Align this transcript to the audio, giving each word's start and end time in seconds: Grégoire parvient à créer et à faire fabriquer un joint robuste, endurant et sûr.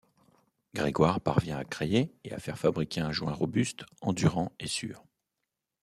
Grégoire 0.73 1.21
parvient 1.21 1.59
à 1.59 1.63
créer 1.63 2.11
et 2.23 2.33
à 2.33 2.39
faire 2.39 2.57
fabriquer 2.57 3.01
un 3.01 3.11
joint 3.11 3.33
robuste, 3.33 3.85
endurant 4.01 4.51
et 4.59 4.65
sûr. 4.65 5.03